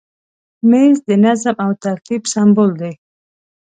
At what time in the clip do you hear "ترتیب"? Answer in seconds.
1.83-2.21